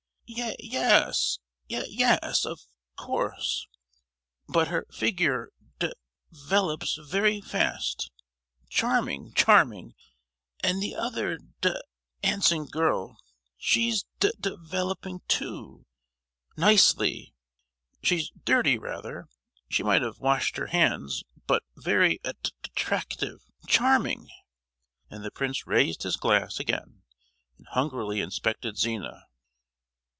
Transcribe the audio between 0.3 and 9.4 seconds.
"Ye—yes, ye—yes, of course; but her figure de—velops very fast—charming,